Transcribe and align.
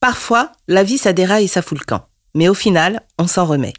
Parfois, 0.00 0.52
la 0.68 0.84
vie 0.84 0.98
ça 0.98 1.12
déraille 1.12 1.44
et 1.44 1.48
ça 1.48 1.62
fout 1.62 1.78
le 1.78 1.84
camp. 1.84 2.06
Mais 2.34 2.48
au 2.48 2.54
final, 2.54 3.02
on 3.18 3.26
s'en 3.26 3.44
remet. 3.44 3.72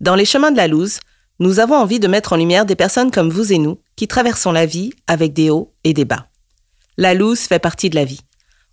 Dans 0.00 0.16
les 0.16 0.24
chemins 0.24 0.50
de 0.50 0.56
la 0.56 0.66
loose, 0.66 0.98
nous 1.38 1.60
avons 1.60 1.76
envie 1.76 2.00
de 2.00 2.08
mettre 2.08 2.32
en 2.32 2.36
lumière 2.36 2.66
des 2.66 2.76
personnes 2.76 3.10
comme 3.10 3.30
vous 3.30 3.52
et 3.52 3.58
nous 3.58 3.78
qui 3.96 4.08
traversons 4.08 4.52
la 4.52 4.66
vie 4.66 4.92
avec 5.06 5.32
des 5.32 5.50
hauts 5.50 5.72
et 5.84 5.92
des 5.92 6.04
bas. 6.04 6.26
La 6.96 7.14
loose 7.14 7.40
fait 7.40 7.58
partie 7.58 7.90
de 7.90 7.94
la 7.94 8.04
vie. 8.04 8.20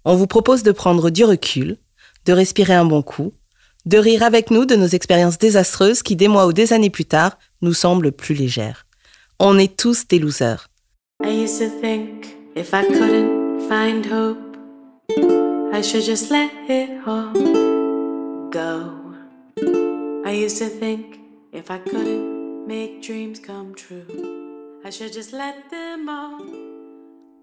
On 0.05 0.15
vous 0.15 0.27
propose 0.27 0.63
de 0.63 0.71
prendre 0.71 1.09
du 1.09 1.23
recul, 1.23 1.77
de 2.25 2.33
respirer 2.33 2.73
un 2.73 2.85
bon 2.85 3.01
coup, 3.01 3.33
de 3.85 3.97
rire 3.97 4.23
avec 4.23 4.51
nous 4.51 4.65
de 4.65 4.75
nos 4.75 4.87
expériences 4.87 5.37
désastreuses 5.37 6.03
qui, 6.03 6.15
des 6.15 6.27
mois 6.27 6.47
ou 6.47 6.53
des 6.53 6.73
années 6.73 6.89
plus 6.89 7.05
tard, 7.05 7.37
nous 7.61 7.73
semblent 7.73 8.11
plus 8.11 8.35
légères. 8.35 8.85
On 9.39 9.57
est 9.57 9.77
tous 9.77 10.07
des 10.07 10.19
losers. 10.19 10.67
I 15.71 15.81
should 15.83 16.03
just 16.03 16.31
let 16.31 16.49
it 16.67 16.89
all 17.05 17.31
go. 18.49 18.91
I 20.25 20.31
used 20.31 20.57
to 20.57 20.67
think 20.67 21.19
if 21.53 21.69
I 21.69 21.77
couldn't 21.77 22.67
make 22.67 23.03
dreams 23.03 23.39
come 23.39 23.75
true, 23.75 24.81
I 24.83 24.89
should 24.89 25.13
just 25.13 25.31
let 25.31 25.69
them 25.69 26.09
all 26.09 26.39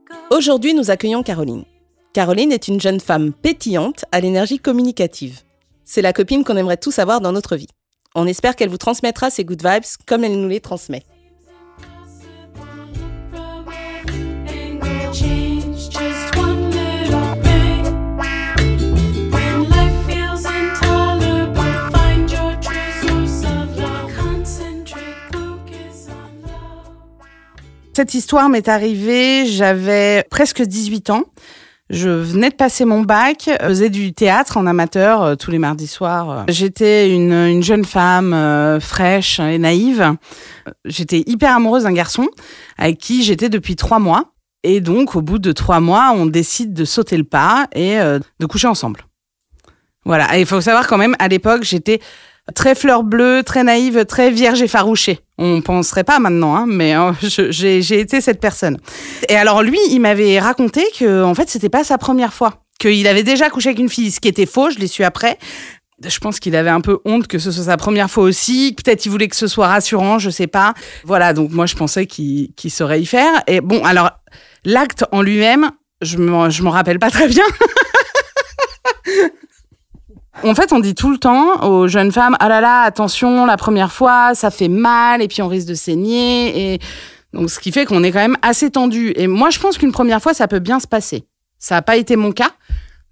go. 0.08 0.36
Aujourd'hui, 0.36 0.74
nous 0.74 0.90
accueillons 0.90 1.22
Caroline. 1.22 1.64
Caroline 2.12 2.50
est 2.50 2.66
une 2.66 2.80
jeune 2.80 2.98
femme 2.98 3.32
pétillante 3.32 4.04
à 4.10 4.20
l'énergie 4.20 4.58
communicative. 4.58 5.42
C'est 5.84 6.02
la 6.02 6.12
copine 6.12 6.42
qu'on 6.42 6.56
aimerait 6.56 6.78
tous 6.78 6.98
avoir 6.98 7.20
dans 7.20 7.32
notre 7.32 7.54
vie. 7.54 7.68
On 8.16 8.26
espère 8.26 8.56
qu'elle 8.56 8.70
vous 8.70 8.76
transmettra 8.76 9.30
ses 9.30 9.44
good 9.44 9.62
vibes 9.64 9.84
comme 10.04 10.24
elle 10.24 10.40
nous 10.40 10.48
les 10.48 10.60
transmet. 10.60 11.04
Cette 27.96 28.12
histoire 28.12 28.50
m'est 28.50 28.68
arrivée, 28.68 29.46
j'avais 29.46 30.22
presque 30.28 30.60
18 30.60 31.08
ans. 31.08 31.22
Je 31.88 32.10
venais 32.10 32.50
de 32.50 32.54
passer 32.54 32.84
mon 32.84 33.00
bac, 33.00 33.48
je 33.48 33.66
faisais 33.68 33.88
du 33.88 34.12
théâtre 34.12 34.58
en 34.58 34.66
amateur 34.66 35.22
euh, 35.22 35.34
tous 35.34 35.50
les 35.50 35.58
mardis 35.58 35.86
soirs. 35.86 36.44
J'étais 36.48 37.10
une, 37.10 37.32
une, 37.32 37.62
jeune 37.62 37.86
femme 37.86 38.34
euh, 38.34 38.80
fraîche 38.80 39.40
et 39.40 39.56
naïve. 39.56 40.14
J'étais 40.84 41.24
hyper 41.26 41.56
amoureuse 41.56 41.84
d'un 41.84 41.94
garçon 41.94 42.28
avec 42.76 42.98
qui 42.98 43.22
j'étais 43.22 43.48
depuis 43.48 43.76
trois 43.76 43.98
mois. 43.98 44.34
Et 44.62 44.82
donc, 44.82 45.16
au 45.16 45.22
bout 45.22 45.38
de 45.38 45.52
trois 45.52 45.80
mois, 45.80 46.12
on 46.14 46.26
décide 46.26 46.74
de 46.74 46.84
sauter 46.84 47.16
le 47.16 47.24
pas 47.24 47.66
et 47.74 47.98
euh, 47.98 48.18
de 48.40 48.44
coucher 48.44 48.68
ensemble. 48.68 49.06
Voilà. 50.04 50.36
Et 50.36 50.40
il 50.40 50.46
faut 50.46 50.60
savoir 50.60 50.86
quand 50.86 50.98
même, 50.98 51.16
à 51.18 51.28
l'époque, 51.28 51.62
j'étais 51.62 52.00
très 52.54 52.74
fleur 52.74 53.04
bleue, 53.04 53.42
très 53.42 53.64
naïve, 53.64 54.04
très 54.04 54.30
vierge 54.30 54.60
effarouchée. 54.60 55.20
On 55.38 55.60
penserait 55.60 56.04
pas 56.04 56.18
maintenant, 56.18 56.56
hein, 56.56 56.64
mais 56.66 56.96
euh, 56.98 57.12
j'ai 57.20 58.00
été 58.00 58.20
cette 58.20 58.40
personne. 58.40 58.78
Et 59.28 59.36
alors 59.36 59.62
lui, 59.62 59.78
il 59.90 60.00
m'avait 60.00 60.38
raconté 60.40 60.84
que 60.98 61.22
en 61.22 61.34
fait, 61.34 61.48
c'était 61.48 61.68
pas 61.68 61.84
sa 61.84 61.98
première 61.98 62.32
fois, 62.32 62.62
qu'il 62.78 63.06
avait 63.06 63.22
déjà 63.22 63.50
couché 63.50 63.70
avec 63.70 63.78
une 63.78 63.88
fille, 63.88 64.10
ce 64.10 64.20
qui 64.20 64.28
était 64.28 64.46
faux. 64.46 64.70
Je 64.70 64.78
l'ai 64.78 64.86
su 64.86 65.04
après. 65.04 65.38
Je 66.04 66.18
pense 66.18 66.40
qu'il 66.40 66.54
avait 66.56 66.70
un 66.70 66.82
peu 66.82 66.98
honte 67.06 67.26
que 67.26 67.38
ce 67.38 67.50
soit 67.50 67.64
sa 67.64 67.76
première 67.78 68.10
fois 68.10 68.24
aussi. 68.24 68.74
Peut-être 68.76 69.06
il 69.06 69.08
voulait 69.08 69.28
que 69.28 69.36
ce 69.36 69.46
soit 69.46 69.68
rassurant, 69.68 70.18
je 70.18 70.28
sais 70.28 70.46
pas. 70.46 70.74
Voilà, 71.04 71.32
donc 71.32 71.50
moi 71.52 71.64
je 71.66 71.74
pensais 71.74 72.06
qu'il 72.06 72.52
saurait 72.68 73.00
y 73.00 73.06
faire. 73.06 73.42
Et 73.46 73.62
bon, 73.62 73.82
alors 73.84 74.10
l'acte 74.64 75.04
en 75.10 75.22
lui-même, 75.22 75.70
je 76.02 76.18
m'en 76.18 76.70
rappelle 76.70 76.98
pas 76.98 77.10
très 77.10 77.28
bien. 77.28 77.44
En 80.42 80.54
fait, 80.54 80.72
on 80.72 80.80
dit 80.80 80.94
tout 80.94 81.10
le 81.10 81.18
temps 81.18 81.62
aux 81.66 81.88
jeunes 81.88 82.12
femmes 82.12 82.36
ah 82.40 82.48
là 82.48 82.60
là, 82.60 82.82
attention, 82.82 83.46
la 83.46 83.56
première 83.56 83.92
fois, 83.92 84.34
ça 84.34 84.50
fait 84.50 84.68
mal 84.68 85.22
et 85.22 85.28
puis 85.28 85.42
on 85.42 85.48
risque 85.48 85.68
de 85.68 85.74
saigner 85.74 86.74
et 86.74 86.78
donc 87.32 87.50
ce 87.50 87.58
qui 87.58 87.72
fait 87.72 87.84
qu'on 87.84 88.02
est 88.02 88.12
quand 88.12 88.20
même 88.20 88.36
assez 88.42 88.70
tendu. 88.70 89.12
Et 89.16 89.26
moi, 89.26 89.50
je 89.50 89.58
pense 89.58 89.78
qu'une 89.78 89.92
première 89.92 90.22
fois, 90.22 90.34
ça 90.34 90.46
peut 90.46 90.58
bien 90.58 90.78
se 90.80 90.86
passer. 90.86 91.24
Ça 91.58 91.76
n'a 91.76 91.82
pas 91.82 91.96
été 91.96 92.16
mon 92.16 92.32
cas, 92.32 92.50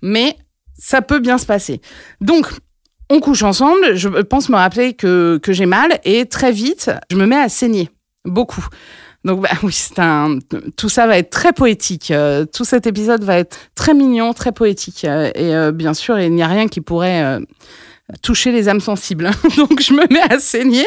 mais 0.03 0.37
ça 0.79 1.03
peut 1.03 1.19
bien 1.19 1.39
se 1.39 1.47
passer. 1.47 1.81
Donc, 2.21 2.47
on 3.11 3.21
couche 3.21 3.43
ensemble. 3.43 3.95
Je 3.95 4.09
pense 4.09 4.49
me 4.49 4.57
rappeler 4.57 4.95
que, 4.95 5.39
que 5.43 5.53
j'ai 5.53 5.67
mal 5.67 5.99
et 6.05 6.27
très 6.27 6.53
vite, 6.53 6.91
je 7.11 7.17
me 7.17 7.27
mets 7.27 7.37
à 7.37 7.49
saigner 7.49 7.91
beaucoup. 8.25 8.67
Donc 9.25 9.41
bah, 9.41 9.51
oui, 9.63 9.73
c'est 9.73 9.99
un 9.99 10.39
tout 10.77 10.89
ça 10.89 11.07
va 11.07 11.19
être 11.19 11.31
très 11.31 11.53
poétique. 11.53 12.11
Euh, 12.11 12.45
tout 12.45 12.65
cet 12.65 12.87
épisode 12.87 13.25
va 13.25 13.39
être 13.39 13.57
très 13.75 13.95
mignon, 13.95 14.33
très 14.35 14.53
poétique. 14.53 15.05
Euh, 15.05 15.31
et 15.35 15.55
euh, 15.55 15.73
bien 15.73 15.95
sûr, 15.95 16.19
il 16.19 16.33
n'y 16.33 16.43
a 16.43 16.47
rien 16.47 16.69
qui 16.69 16.81
pourrait 16.81 17.41
toucher 18.23 18.53
les 18.53 18.69
âmes 18.69 18.81
sensibles. 18.81 19.31
Donc 19.57 19.81
je 19.81 19.93
me 19.95 20.07
mets 20.13 20.33
à 20.33 20.39
saigner. 20.39 20.87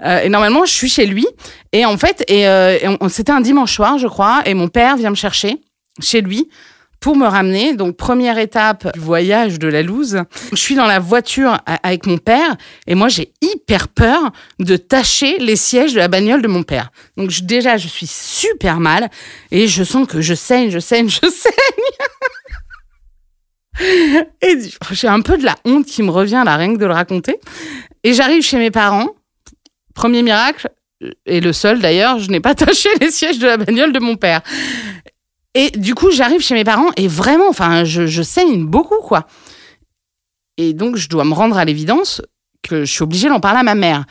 et 0.00 0.28
normalement, 0.28 0.64
je 0.64 0.72
suis 0.72 0.88
chez 0.88 1.06
lui. 1.06 1.26
Et 1.72 1.84
en 1.84 1.98
fait, 1.98 2.24
et 2.28 2.46
c'était 3.08 3.32
un 3.32 3.40
dimanche 3.40 3.74
soir, 3.74 3.98
je 3.98 4.06
crois. 4.06 4.42
Et 4.46 4.54
mon 4.54 4.68
père 4.68 4.96
vient 4.96 5.10
me 5.10 5.16
chercher 5.16 5.60
chez 6.00 6.20
lui 6.20 6.48
pour 7.02 7.16
me 7.16 7.26
ramener. 7.26 7.74
Donc, 7.74 7.96
première 7.96 8.38
étape 8.38 8.90
du 8.94 9.00
voyage 9.00 9.58
de 9.58 9.68
la 9.68 9.82
loose. 9.82 10.22
Je 10.52 10.56
suis 10.56 10.74
dans 10.74 10.86
la 10.86 11.00
voiture 11.00 11.58
avec 11.82 12.06
mon 12.06 12.16
père 12.16 12.56
et 12.86 12.94
moi, 12.94 13.08
j'ai 13.08 13.32
hyper 13.42 13.88
peur 13.88 14.30
de 14.60 14.76
tâcher 14.76 15.36
les 15.38 15.56
sièges 15.56 15.92
de 15.92 15.98
la 15.98 16.08
bagnole 16.08 16.40
de 16.40 16.48
mon 16.48 16.62
père. 16.62 16.90
Donc, 17.18 17.30
déjà, 17.42 17.76
je 17.76 17.88
suis 17.88 18.06
super 18.06 18.80
mal 18.80 19.10
et 19.50 19.68
je 19.68 19.84
sens 19.84 20.06
que 20.06 20.22
je 20.22 20.32
saigne, 20.32 20.70
je 20.70 20.78
saigne, 20.78 21.08
je 21.10 21.18
saigne. 21.28 21.52
et 24.40 24.58
j'ai 24.92 25.08
un 25.08 25.20
peu 25.20 25.36
de 25.36 25.44
la 25.44 25.56
honte 25.64 25.86
qui 25.86 26.02
me 26.02 26.10
revient 26.10 26.42
là, 26.46 26.56
rien 26.56 26.72
que 26.72 26.78
de 26.78 26.86
le 26.86 26.94
raconter. 26.94 27.36
Et 28.04 28.14
j'arrive 28.14 28.42
chez 28.42 28.58
mes 28.58 28.70
parents. 28.70 29.08
Premier 29.94 30.22
miracle, 30.22 30.70
et 31.26 31.40
le 31.40 31.52
seul 31.52 31.80
d'ailleurs, 31.80 32.18
je 32.18 32.30
n'ai 32.30 32.40
pas 32.40 32.54
taché 32.54 32.88
les 33.00 33.10
sièges 33.10 33.38
de 33.38 33.46
la 33.46 33.56
bagnole 33.56 33.92
de 33.92 33.98
mon 33.98 34.16
père. 34.16 34.42
Et 35.54 35.70
du 35.70 35.94
coup, 35.94 36.10
j'arrive 36.10 36.40
chez 36.40 36.54
mes 36.54 36.64
parents 36.64 36.90
et 36.96 37.08
vraiment, 37.08 37.48
enfin, 37.48 37.84
je, 37.84 38.22
saigne 38.22 38.64
beaucoup, 38.64 39.00
quoi. 39.02 39.26
Et 40.56 40.72
donc, 40.72 40.96
je 40.96 41.08
dois 41.08 41.24
me 41.24 41.34
rendre 41.34 41.56
à 41.58 41.64
l'évidence 41.64 42.22
que 42.62 42.84
je 42.84 42.92
suis 42.92 43.02
obligée 43.02 43.28
d'en 43.28 43.40
parler 43.40 43.60
à 43.60 43.64
ma 43.64 43.74
mère. 43.74 44.04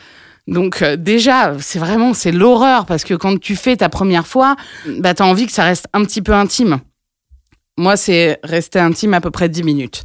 Donc 0.47 0.81
euh, 0.81 0.95
déjà, 0.97 1.53
c'est 1.59 1.79
vraiment 1.79 2.13
c'est 2.13 2.31
l'horreur 2.31 2.85
parce 2.85 3.03
que 3.03 3.13
quand 3.13 3.39
tu 3.39 3.55
fais 3.55 3.77
ta 3.77 3.89
première 3.89 4.27
fois, 4.27 4.55
bah 4.87 5.13
as 5.17 5.23
envie 5.23 5.45
que 5.45 5.51
ça 5.51 5.63
reste 5.63 5.87
un 5.93 6.03
petit 6.03 6.21
peu 6.21 6.33
intime. 6.33 6.79
Moi, 7.77 7.95
c'est 7.95 8.39
rester 8.43 8.79
intime 8.79 9.13
à 9.13 9.21
peu 9.21 9.31
près 9.31 9.49
10 9.49 9.63
minutes. 9.63 10.03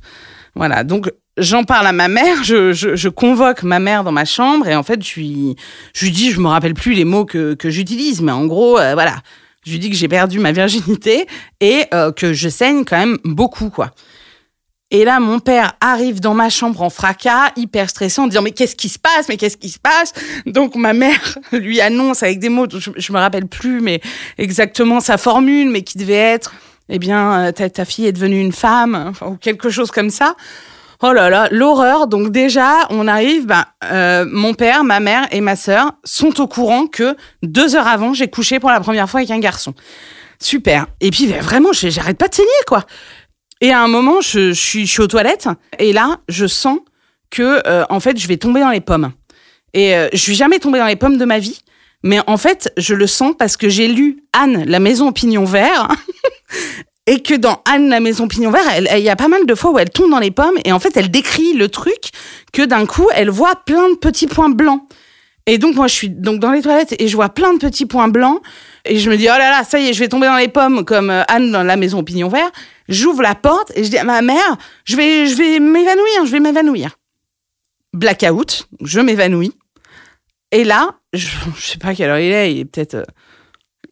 Voilà, 0.55 0.85
donc 0.85 1.11
j'en 1.37 1.65
parle 1.65 1.87
à 1.87 1.93
ma 1.93 2.09
mère, 2.09 2.45
je, 2.45 2.73
je, 2.73 3.09
convoque 3.09 3.63
ma 3.63 3.79
mère 3.79 4.05
dans 4.05 4.13
ma 4.13 4.25
chambre 4.25 4.69
et 4.69 4.77
en 4.77 4.83
fait, 4.83 5.05
je 5.05 5.21
lui, 5.21 5.57
je 5.95 6.09
dis, 6.09 6.31
je 6.31 6.41
me 6.41 6.49
rappelle 6.49 6.75
plus 6.75 6.95
les 6.95 7.05
mots 7.05 7.25
que, 7.27 7.55
que 7.55 7.69
j'utilise, 7.69 8.23
mais 8.23 8.33
en 8.33 8.47
gros, 8.47 8.79
euh, 8.79 8.95
voilà, 8.95 9.17
je 9.67 9.73
lui 9.73 9.79
dis 9.81 9.91
que 9.91 9.97
j'ai 9.97 10.09
perdu 10.09 10.39
ma 10.39 10.53
virginité 10.53 11.27
et 11.61 11.85
euh, 11.93 12.13
que 12.13 12.33
je 12.33 12.49
saigne 12.49 12.85
quand 12.85 12.99
même 12.99 13.19
beaucoup, 13.25 13.69
quoi. 13.69 13.91
Et 14.93 15.05
là, 15.05 15.19
mon 15.19 15.41
père 15.41 15.73
arrive 15.81 16.21
dans 16.21 16.35
ma 16.35 16.49
chambre 16.49 16.81
en 16.81 16.91
fracas, 16.91 17.51
hyper 17.57 17.91
stressé, 17.91 18.21
en 18.21 18.29
disant 18.29 18.43
mais 18.43 18.53
qu'est-ce 18.53 18.77
qui 18.77 18.89
se 18.89 19.01
passe, 19.01 19.29
mais 19.29 19.37
qu'est-ce 19.37 19.57
qui 19.57 19.69
se 19.69 19.81
passe? 19.81 20.13
Donc 20.47 20.77
ma 20.77 20.93
mère 20.93 21.39
lui 21.53 21.81
annonce 21.81 22.23
avec 22.23 22.39
des 22.39 22.49
mots, 22.49 22.67
je, 22.71 22.91
je 22.97 23.13
me 23.13 23.19
rappelle 23.19 23.49
plus, 23.49 23.81
mais 23.81 24.01
exactement 24.39 25.01
sa 25.01 25.19
formule, 25.19 25.71
mais 25.71 25.83
qui 25.83 25.99
devait 25.99 26.15
être, 26.15 26.55
eh 26.89 27.01
bien, 27.01 27.47
euh, 27.47 27.53
ta, 27.53 27.69
ta 27.69 27.85
fille 27.85 28.07
est 28.07 28.13
devenue 28.13 28.41
une 28.41 28.53
femme, 28.53 29.13
ou 29.27 29.35
quelque 29.35 29.71
chose 29.71 29.91
comme 29.91 30.11
ça. 30.11 30.37
Oh 31.03 31.13
là 31.13 31.29
là, 31.29 31.49
l'horreur. 31.51 32.07
Donc 32.07 32.31
déjà, 32.31 32.87
on 32.91 33.07
arrive, 33.07 33.47
ben, 33.47 33.65
euh, 33.85 34.25
mon 34.29 34.55
père, 34.55 34.85
ma 34.85 35.01
mère 35.01 35.27
et 35.31 35.41
ma 35.41 35.57
sœur 35.57 35.93
sont 36.05 36.41
au 36.41 36.47
courant 36.47 36.87
que 36.87 37.17
deux 37.43 37.77
heures 37.77 37.87
avant, 37.87 38.15
j'ai 38.15 38.29
couché 38.29 38.61
pour 38.61 38.71
la 38.71 38.81
première 38.81 39.09
fois 39.09 39.21
avec 39.21 39.31
un 39.31 39.39
garçon. 39.39 39.75
Super. 40.41 40.87
Et 41.01 41.11
puis 41.11 41.27
ben, 41.27 41.41
vraiment, 41.41 41.73
j'arrête 41.73 42.19
pas 42.19 42.29
de 42.29 42.35
saigner, 42.35 42.49
quoi. 42.67 42.85
Et 43.61 43.73
à 43.73 43.81
un 43.81 43.89
moment, 43.89 44.21
je, 44.21 44.53
suis, 44.53 44.91
aux 44.99 45.07
toilettes 45.07 45.49
et 45.79 45.93
là, 45.93 46.19
je 46.29 46.47
sens 46.47 46.79
que, 47.31 47.63
euh, 47.67 47.85
en 47.89 48.01
fait, 48.01 48.19
je 48.19 48.29
vais 48.29 48.37
tomber 48.37 48.61
dans 48.61 48.71
les 48.71 48.81
pommes. 48.81 49.13
Et 49.73 49.95
euh, 49.97 50.09
je 50.13 50.19
suis 50.19 50.35
jamais 50.35 50.59
tombée 50.59 50.79
dans 50.79 50.87
les 50.87 50.97
pommes 50.97 51.19
de 51.19 51.25
ma 51.25 51.39
vie. 51.39 51.61
Mais 52.03 52.21
en 52.27 52.37
fait, 52.37 52.73
je 52.77 52.95
le 52.95 53.07
sens 53.07 53.35
parce 53.39 53.57
que 53.57 53.69
j'ai 53.69 53.89
lu 53.89 54.23
Anne, 54.33 54.65
la 54.67 54.79
maison 54.79 55.13
pignon 55.13 55.45
vert. 55.45 55.89
Et 57.07 57.23
que 57.23 57.35
dans 57.35 57.63
Anne, 57.65 57.89
la 57.89 58.01
maison 58.01 58.27
pignon 58.27 58.51
vert, 58.51 58.65
il 58.79 59.03
y 59.03 59.09
a 59.09 59.17
pas 59.17 59.29
mal 59.29 59.47
de 59.47 59.55
fois 59.55 59.71
où 59.71 59.79
elle 59.79 59.91
tombe 59.91 60.11
dans 60.11 60.19
les 60.19 60.33
pommes 60.33 60.57
et 60.65 60.73
en 60.73 60.81
fait, 60.81 60.97
elle 60.97 61.11
décrit 61.11 61.53
le 61.53 61.69
truc 61.69 62.11
que 62.53 62.63
d'un 62.63 62.85
coup, 62.85 63.09
elle 63.15 63.31
voit 63.31 63.55
plein 63.65 63.89
de 63.91 63.95
petits 63.95 64.27
points 64.27 64.49
blancs. 64.49 64.83
Et 65.47 65.59
donc, 65.59 65.77
moi, 65.77 65.87
je 65.87 65.95
suis 65.95 66.11
donc 66.11 66.41
dans 66.41 66.51
les 66.51 66.63
toilettes 66.63 66.97
et 66.99 67.07
je 67.07 67.15
vois 67.15 67.29
plein 67.29 67.55
de 67.55 67.59
petits 67.59 67.87
points 67.87 68.09
blancs. 68.09 68.43
Et 68.85 68.99
je 68.99 69.09
me 69.09 69.17
dis, 69.17 69.27
oh 69.27 69.39
là 69.39 69.51
là, 69.51 69.63
ça 69.63 69.79
y 69.79 69.89
est, 69.89 69.93
je 69.93 70.01
vais 70.01 70.09
tomber 70.09 70.27
dans 70.27 70.37
les 70.37 70.49
pommes 70.49 70.85
comme 70.85 71.11
euh, 71.11 71.23
Anne 71.29 71.53
dans 71.53 71.63
la 71.63 71.77
maison 71.77 72.03
pignon 72.03 72.29
vert. 72.29 72.51
J'ouvre 72.89 73.23
la 73.23 73.37
porte 73.37 73.73
et 73.77 73.85
je 73.85 73.91
dis 73.91 73.99
à 73.99 74.05
ma 74.05 74.23
mère, 74.23 74.57
je 74.85 74.97
vais, 74.97 75.27
je 75.27 75.37
vais 75.37 75.61
m'évanouir, 75.61 76.25
je 76.25 76.33
vais 76.33 76.41
m'évanouir. 76.41 76.97
Blackout, 77.93 78.69
je 78.83 79.01
m'évanouis. 79.01 79.53
Et 80.51 80.65
là, 80.65 80.97
je, 81.13 81.29
je 81.57 81.67
sais 81.67 81.79
pas 81.79 81.95
quelle 81.95 82.11
heure 82.11 82.19
il 82.19 82.33
est, 82.33 82.53
il 82.53 82.59
est 82.61 82.65
peut-être, 82.65 82.95
euh, 82.95 83.05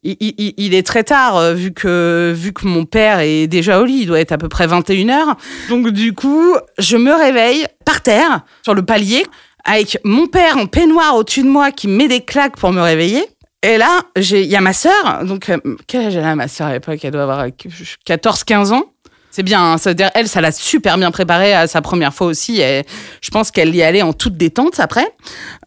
il, 0.05 0.75
est 0.75 0.87
très 0.87 1.05
tard, 1.05 1.37
euh, 1.37 1.55
vu 1.55 1.73
que, 1.73 2.33
vu 2.37 2.53
que 2.53 2.67
mon 2.67 2.85
père 2.85 3.21
est 3.21 3.47
déjà 3.47 3.81
au 3.81 3.85
lit, 3.85 4.01
il 4.03 4.06
doit 4.06 4.21
être 4.21 4.33
à 4.33 4.39
peu 4.39 4.49
près 4.49 4.67
21h. 4.67 5.35
Donc 5.69 5.89
du 5.89 6.12
coup, 6.12 6.55
je 6.79 6.97
me 6.97 7.12
réveille 7.12 7.67
par 7.85 8.03
terre, 8.03 8.43
sur 8.62 8.75
le 8.75 8.85
palier, 8.85 9.25
avec 9.65 9.99
mon 10.05 10.27
père 10.27 10.59
en 10.59 10.67
peignoir 10.67 11.17
au-dessus 11.17 11.43
de 11.43 11.49
moi 11.49 11.71
qui 11.71 11.89
me 11.89 11.97
met 11.97 12.09
des 12.09 12.21
claques 12.21 12.56
pour 12.56 12.73
me 12.73 12.83
réveiller. 12.83 13.25
Et 13.62 13.79
là, 13.79 14.01
il 14.17 14.45
y 14.45 14.56
a 14.56 14.61
ma 14.61 14.75
sœur, 14.75 15.25
donc 15.25 15.49
euh, 15.49 15.56
quel 15.87 16.06
âge 16.06 16.17
elle 16.17 16.25
a 16.25 16.37
ma 16.37 16.49
sœur 16.49 16.67
à 16.67 16.73
l'époque? 16.75 16.99
Elle 17.03 17.12
doit 17.12 17.23
avoir 17.23 17.47
14-15 17.47 18.73
ans. 18.75 18.85
C'est 19.31 19.43
bien, 19.43 19.73
hein, 19.73 19.79
c'est-à-dire 19.79 20.11
elle, 20.15 20.29
ça 20.29 20.41
l'a 20.41 20.53
super 20.53 20.97
bien 20.97 21.11
préparée 21.11 21.55
à 21.55 21.67
sa 21.67 21.81
première 21.83 22.15
fois 22.15 22.27
aussi. 22.27 22.61
Et 22.61 22.85
je 23.21 23.31
pense 23.31 23.51
qu'elle 23.51 23.75
y 23.75 23.83
allait 23.83 24.03
en 24.03 24.12
toute 24.12 24.37
détente 24.37 24.79
après. 24.79 25.09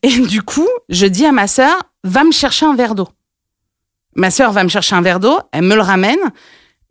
Et 0.04 0.20
du 0.20 0.42
coup, 0.42 0.70
je 0.90 1.06
dis 1.06 1.26
à 1.26 1.34
ma 1.34 1.48
sœur, 1.48 1.76
va 2.06 2.24
me 2.24 2.32
chercher 2.32 2.66
un 2.66 2.76
verre 2.76 2.96
d'eau. 2.96 3.10
Ma 4.18 4.32
sœur 4.32 4.52
va 4.52 4.64
me 4.64 4.70
chercher 4.70 4.96
un 4.96 5.02
verre 5.02 5.20
d'eau, 5.20 5.40
elle 5.54 5.64
me 5.64 5.76
le 5.76 5.82
ramène. 5.82 6.20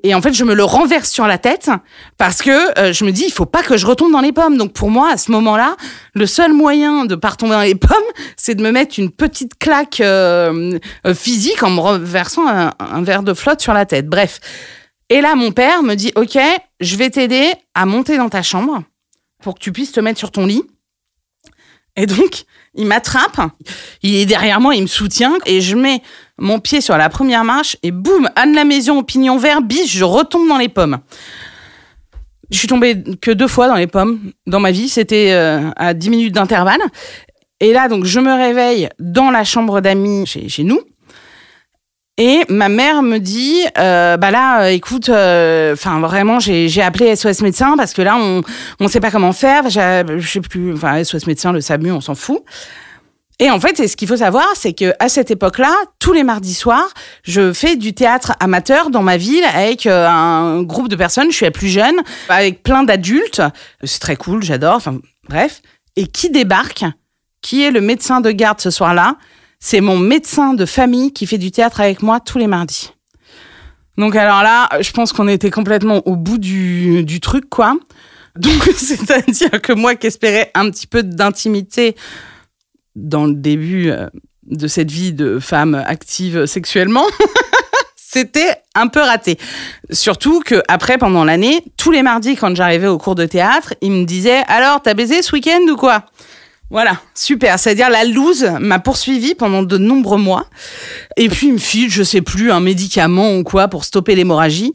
Et 0.02 0.14
en 0.14 0.22
fait, 0.22 0.32
je 0.32 0.44
me 0.44 0.54
le 0.54 0.62
renverse 0.62 1.10
sur 1.10 1.26
la 1.26 1.38
tête 1.38 1.70
parce 2.16 2.40
que 2.40 2.78
euh, 2.78 2.92
je 2.92 3.04
me 3.04 3.10
dis, 3.10 3.24
il 3.26 3.32
faut 3.32 3.46
pas 3.46 3.62
que 3.62 3.76
je 3.76 3.86
retombe 3.86 4.12
dans 4.12 4.20
les 4.20 4.32
pommes. 4.32 4.56
Donc 4.56 4.72
pour 4.72 4.90
moi, 4.90 5.10
à 5.10 5.16
ce 5.16 5.32
moment-là, 5.32 5.76
le 6.14 6.26
seul 6.26 6.52
moyen 6.52 7.06
de 7.06 7.16
pas 7.16 7.30
retomber 7.30 7.54
dans 7.54 7.62
les 7.62 7.74
pommes, 7.74 7.96
c'est 8.36 8.54
de 8.54 8.62
me 8.62 8.70
mettre 8.70 9.00
une 9.00 9.10
petite 9.10 9.58
claque 9.58 10.00
euh, 10.00 10.78
physique 11.14 11.62
en 11.62 11.70
me 11.70 11.80
renversant 11.80 12.46
un, 12.46 12.72
un 12.78 13.02
verre 13.02 13.24
de 13.24 13.34
flotte 13.34 13.60
sur 13.60 13.74
la 13.74 13.86
tête. 13.86 14.06
Bref. 14.06 14.38
Et 15.08 15.20
là, 15.20 15.34
mon 15.34 15.50
père 15.50 15.82
me 15.82 15.94
dit, 15.94 16.12
OK, 16.14 16.38
je 16.80 16.96
vais 16.96 17.10
t'aider 17.10 17.50
à 17.74 17.86
monter 17.86 18.16
dans 18.16 18.28
ta 18.28 18.42
chambre 18.42 18.82
pour 19.42 19.54
que 19.54 19.60
tu 19.60 19.72
puisses 19.72 19.92
te 19.92 20.00
mettre 20.00 20.18
sur 20.18 20.30
ton 20.30 20.46
lit. 20.46 20.62
Et 21.96 22.06
donc, 22.06 22.44
il 22.74 22.86
m'attrape, 22.86 23.40
il 24.02 24.16
est 24.16 24.26
derrière 24.26 24.60
moi, 24.60 24.74
il 24.74 24.82
me 24.82 24.86
soutient, 24.86 25.32
et 25.46 25.62
je 25.62 25.74
mets 25.74 26.02
mon 26.38 26.58
pied 26.58 26.80
sur 26.80 26.96
la 26.96 27.08
première 27.08 27.44
marche, 27.44 27.76
et 27.82 27.90
boum, 27.90 28.28
Anne 28.36 28.54
la 28.54 28.64
Maison 28.64 28.98
au 28.98 29.02
pignon 29.02 29.38
vert, 29.38 29.62
biche, 29.62 29.96
je 29.96 30.04
retombe 30.04 30.48
dans 30.48 30.58
les 30.58 30.68
pommes. 30.68 30.98
Je 32.50 32.58
suis 32.58 32.68
tombée 32.68 33.02
que 33.20 33.30
deux 33.30 33.48
fois 33.48 33.68
dans 33.68 33.74
les 33.74 33.86
pommes 33.86 34.32
dans 34.46 34.60
ma 34.60 34.70
vie, 34.70 34.88
c'était 34.88 35.32
euh, 35.32 35.70
à 35.76 35.94
10 35.94 36.10
minutes 36.10 36.34
d'intervalle. 36.34 36.80
Et 37.60 37.72
là, 37.72 37.88
donc, 37.88 38.04
je 38.04 38.20
me 38.20 38.32
réveille 38.32 38.88
dans 39.00 39.30
la 39.30 39.44
chambre 39.44 39.80
d'amis 39.80 40.26
chez, 40.26 40.48
chez 40.48 40.62
nous. 40.62 40.80
Et 42.18 42.42
ma 42.48 42.68
mère 42.68 43.02
me 43.02 43.18
dit, 43.18 43.62
euh, 43.76 44.16
bah 44.16 44.30
là, 44.30 44.62
euh, 44.62 44.68
écoute, 44.68 45.10
enfin 45.10 46.00
vraiment, 46.00 46.38
j'ai 46.40 46.82
appelé 46.82 47.14
SOS 47.14 47.42
médecin 47.42 47.74
parce 47.76 47.92
que 47.92 48.00
là, 48.02 48.16
on 48.18 48.42
on 48.80 48.88
sait 48.88 49.00
pas 49.00 49.10
comment 49.10 49.32
faire. 49.32 49.68
Je 49.68 50.26
sais 50.26 50.40
plus, 50.40 50.72
enfin 50.72 51.02
SOS 51.02 51.26
médecin, 51.26 51.52
le 51.52 51.60
SAMU, 51.60 51.90
on 51.92 52.00
s'en 52.00 52.14
fout. 52.14 52.42
Et 53.38 53.50
en 53.50 53.60
fait, 53.60 53.80
et 53.80 53.88
ce 53.88 53.96
qu'il 53.96 54.08
faut 54.08 54.16
savoir, 54.16 54.46
c'est 54.54 54.72
que 54.72 54.94
à 54.98 55.08
cette 55.08 55.30
époque-là, 55.30 55.74
tous 55.98 56.12
les 56.12 56.22
mardis 56.22 56.54
soirs, 56.54 56.88
je 57.22 57.52
fais 57.52 57.76
du 57.76 57.92
théâtre 57.92 58.32
amateur 58.40 58.88
dans 58.90 59.02
ma 59.02 59.18
ville 59.18 59.44
avec 59.44 59.86
euh, 59.86 60.08
un 60.08 60.62
groupe 60.62 60.88
de 60.88 60.96
personnes. 60.96 61.30
Je 61.30 61.36
suis 61.36 61.44
la 61.44 61.50
plus 61.50 61.68
jeune, 61.68 61.96
avec 62.30 62.62
plein 62.62 62.82
d'adultes. 62.82 63.42
C'est 63.84 64.00
très 64.00 64.16
cool, 64.16 64.42
j'adore. 64.42 64.76
Enfin 64.76 64.98
bref. 65.28 65.60
Et 65.96 66.06
qui 66.06 66.30
débarque 66.30 66.84
Qui 67.42 67.62
est 67.62 67.70
le 67.70 67.82
médecin 67.82 68.20
de 68.20 68.30
garde 68.30 68.60
ce 68.60 68.70
soir-là 68.70 69.16
c'est 69.58 69.80
mon 69.80 69.98
médecin 69.98 70.54
de 70.54 70.66
famille 70.66 71.12
qui 71.12 71.26
fait 71.26 71.38
du 71.38 71.50
théâtre 71.50 71.80
avec 71.80 72.02
moi 72.02 72.20
tous 72.20 72.38
les 72.38 72.46
mardis. 72.46 72.92
Donc 73.98 74.14
alors 74.14 74.42
là, 74.42 74.68
je 74.80 74.90
pense 74.92 75.12
qu'on 75.12 75.28
était 75.28 75.50
complètement 75.50 76.06
au 76.06 76.16
bout 76.16 76.38
du, 76.38 77.04
du 77.04 77.20
truc, 77.20 77.48
quoi. 77.48 77.74
Donc 78.36 78.62
c'est-à-dire 78.76 79.62
que 79.62 79.72
moi 79.72 79.94
qui 79.94 80.06
espérais 80.06 80.50
un 80.54 80.70
petit 80.70 80.86
peu 80.86 81.02
d'intimité 81.02 81.96
dans 82.96 83.26
le 83.26 83.34
début 83.34 83.90
euh, 83.90 84.08
de 84.46 84.66
cette 84.66 84.90
vie 84.90 85.12
de 85.12 85.38
femme 85.38 85.74
active 85.74 86.46
sexuellement, 86.46 87.04
c'était 87.96 88.56
un 88.74 88.88
peu 88.88 89.00
raté. 89.00 89.38
Surtout 89.90 90.40
que 90.40 90.62
après, 90.66 90.98
pendant 90.98 91.24
l'année, 91.24 91.62
tous 91.76 91.90
les 91.92 92.02
mardis 92.02 92.34
quand 92.34 92.56
j'arrivais 92.56 92.88
au 92.88 92.98
cours 92.98 93.14
de 93.14 93.26
théâtre, 93.26 93.74
il 93.82 93.92
me 93.92 94.04
disait 94.04 94.42
alors 94.48 94.82
t'as 94.82 94.94
baisé 94.94 95.22
ce 95.22 95.32
week-end 95.32 95.60
ou 95.70 95.76
quoi? 95.76 96.04
Voilà, 96.70 97.00
super. 97.14 97.58
C'est-à-dire 97.58 97.90
la 97.90 98.04
loose 98.04 98.50
m'a 98.58 98.80
poursuivi 98.80 99.34
pendant 99.36 99.62
de 99.62 99.78
nombreux 99.78 100.18
mois. 100.18 100.46
Et 101.16 101.28
puis 101.28 101.48
il 101.48 101.52
me 101.52 101.58
file, 101.58 101.90
je 101.90 102.02
sais 102.02 102.22
plus, 102.22 102.50
un 102.50 102.60
médicament 102.60 103.36
ou 103.36 103.44
quoi 103.44 103.68
pour 103.68 103.84
stopper 103.84 104.16
l'hémorragie. 104.16 104.72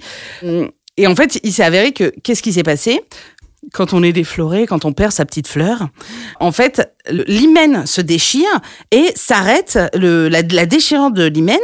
Et 0.97 1.07
en 1.07 1.15
fait, 1.15 1.39
il 1.43 1.51
s'est 1.51 1.63
avéré 1.63 1.91
que 1.91 2.13
qu'est-ce 2.23 2.41
qui 2.41 2.53
s'est 2.53 2.63
passé? 2.63 3.01
Quand 3.73 3.93
on 3.93 4.03
est 4.03 4.13
défloré, 4.13 4.65
quand 4.65 4.85
on 4.85 4.93
perd 4.93 5.11
sa 5.11 5.25
petite 5.25 5.47
fleur, 5.47 5.87
en 6.39 6.51
fait, 6.51 6.93
l'hymen 7.09 7.85
se 7.85 8.01
déchire 8.01 8.49
et 8.91 9.11
s'arrête, 9.15 9.77
la, 9.93 10.41
la 10.41 10.65
déchirure 10.65 11.11
de 11.11 11.25
l'hymen, 11.25 11.59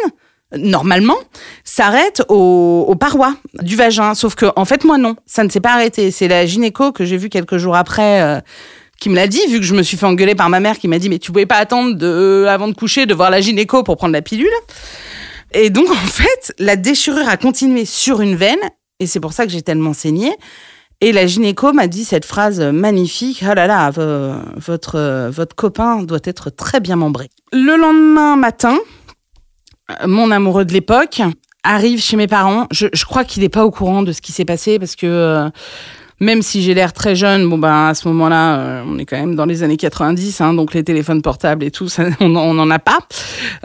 normalement, 0.55 1.17
s'arrête 1.63 2.23
aux, 2.29 2.95
parois 2.99 3.35
du 3.61 3.75
vagin. 3.75 4.15
Sauf 4.15 4.35
que, 4.35 4.45
en 4.55 4.65
fait, 4.65 4.83
moi, 4.83 4.97
non, 4.97 5.15
ça 5.25 5.43
ne 5.43 5.49
s'est 5.49 5.59
pas 5.59 5.73
arrêté. 5.73 6.11
C'est 6.11 6.27
la 6.27 6.45
gynéco 6.45 6.91
que 6.91 7.05
j'ai 7.05 7.17
vue 7.17 7.29
quelques 7.29 7.57
jours 7.57 7.75
après 7.75 8.21
euh, 8.21 8.39
qui 8.99 9.09
me 9.09 9.15
l'a 9.15 9.27
dit, 9.27 9.41
vu 9.49 9.59
que 9.59 9.65
je 9.65 9.75
me 9.75 9.83
suis 9.83 9.97
fait 9.97 10.05
engueuler 10.05 10.35
par 10.35 10.49
ma 10.49 10.59
mère 10.59 10.77
qui 10.79 10.87
m'a 10.87 10.99
dit, 10.99 11.09
mais 11.09 11.19
tu 11.19 11.31
pouvais 11.31 11.45
pas 11.45 11.57
attendre 11.57 11.95
de, 11.95 12.45
avant 12.47 12.67
de 12.67 12.73
coucher 12.73 13.05
de 13.05 13.13
voir 13.13 13.29
la 13.29 13.41
gynéco 13.41 13.83
pour 13.83 13.97
prendre 13.97 14.13
la 14.13 14.21
pilule. 14.21 14.47
Et 15.53 15.69
donc, 15.69 15.89
en 15.91 15.95
fait, 15.95 16.53
la 16.59 16.75
déchirure 16.75 17.27
a 17.27 17.37
continué 17.37 17.85
sur 17.85 18.21
une 18.21 18.35
veine, 18.35 18.59
et 18.99 19.07
c'est 19.07 19.19
pour 19.19 19.33
ça 19.33 19.45
que 19.45 19.51
j'ai 19.51 19.61
tellement 19.61 19.93
saigné. 19.93 20.31
Et 20.99 21.11
la 21.11 21.27
gynéco 21.27 21.73
m'a 21.73 21.87
dit 21.87 22.03
cette 22.03 22.25
phrase 22.25 22.59
magnifique 22.59 23.43
Oh 23.47 23.53
là 23.53 23.67
là, 23.67 23.91
vo- 23.91 24.33
votre, 24.55 24.95
euh, 24.95 25.29
votre 25.29 25.55
copain 25.55 26.01
doit 26.01 26.19
être 26.23 26.49
très 26.49 26.79
bien 26.79 26.95
membré. 26.95 27.29
Le 27.53 27.77
lendemain 27.77 28.35
matin, 28.35 28.77
euh, 29.91 30.07
mon 30.07 30.31
amoureux 30.31 30.65
de 30.65 30.73
l'époque 30.73 31.21
arrive 31.63 32.01
chez 32.01 32.17
mes 32.17 32.27
parents. 32.27 32.65
Je, 32.71 32.87
crois 33.05 33.23
qu'il 33.23 33.43
n'est 33.43 33.49
pas 33.49 33.63
au 33.65 33.69
courant 33.71 34.01
de 34.01 34.11
ce 34.11 34.21
qui 34.21 34.31
s'est 34.31 34.45
passé 34.45 34.79
parce 34.79 34.95
que 34.95 35.05
euh, 35.05 35.49
même 36.19 36.41
si 36.41 36.63
j'ai 36.63 36.73
l'air 36.73 36.93
très 36.93 37.15
jeune, 37.15 37.47
bon 37.47 37.59
ben 37.59 37.89
à 37.89 37.93
ce 37.93 38.07
moment-là, 38.07 38.57
euh, 38.57 38.83
on 38.87 38.97
est 38.97 39.05
quand 39.05 39.17
même 39.17 39.35
dans 39.35 39.45
les 39.45 39.61
années 39.61 39.77
90, 39.77 40.41
hein, 40.41 40.55
donc 40.55 40.73
les 40.73 40.83
téléphones 40.83 41.21
portables 41.21 41.63
et 41.63 41.69
tout, 41.69 41.89
ça, 41.89 42.05
on 42.21 42.29
n'en 42.29 42.69
a 42.71 42.79
pas. 42.79 42.97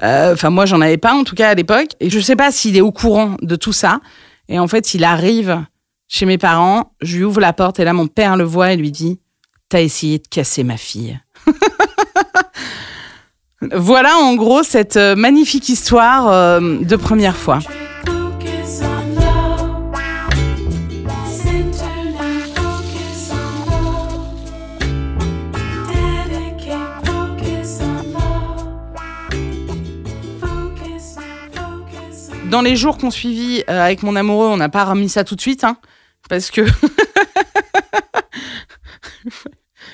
Euh, 0.02 0.34
Enfin 0.34 0.50
moi, 0.50 0.66
j'en 0.66 0.82
avais 0.82 0.98
pas 0.98 1.14
en 1.14 1.24
tout 1.24 1.34
cas 1.34 1.48
à 1.48 1.54
l'époque. 1.54 1.88
Et 2.00 2.10
je 2.10 2.20
sais 2.20 2.36
pas 2.36 2.50
s'il 2.50 2.76
est 2.76 2.82
au 2.82 2.92
courant 2.92 3.36
de 3.40 3.56
tout 3.56 3.72
ça. 3.72 4.00
Et 4.50 4.58
en 4.58 4.68
fait, 4.68 4.92
il 4.92 5.02
arrive 5.04 5.62
chez 6.12 6.26
mes 6.26 6.36
parents, 6.36 6.92
je 7.00 7.16
lui 7.16 7.24
ouvre 7.24 7.40
la 7.40 7.54
porte 7.54 7.80
et 7.80 7.84
là, 7.84 7.94
mon 7.94 8.06
père 8.06 8.36
le 8.36 8.44
voit 8.44 8.72
et 8.72 8.76
lui 8.76 8.90
dit 8.90 9.18
T'as 9.70 9.80
essayé 9.80 10.18
de 10.18 10.28
casser 10.28 10.62
ma 10.62 10.76
fille. 10.76 11.18
voilà 13.74 14.18
en 14.18 14.34
gros 14.34 14.62
cette 14.62 14.98
euh, 14.98 15.16
magnifique 15.16 15.70
histoire 15.70 16.28
euh, 16.28 16.78
de 16.80 16.96
première 16.96 17.34
fois. 17.34 17.60
Dans 32.50 32.60
les 32.60 32.76
jours 32.76 32.98
qu'on 32.98 33.10
suivit 33.10 33.64
euh, 33.70 33.82
avec 33.82 34.02
mon 34.02 34.14
amoureux, 34.14 34.48
on 34.48 34.58
n'a 34.58 34.68
pas 34.68 34.84
remis 34.84 35.08
ça 35.08 35.24
tout 35.24 35.36
de 35.36 35.40
suite, 35.40 35.64
hein, 35.64 35.78
parce 36.28 36.50
que 36.50 36.62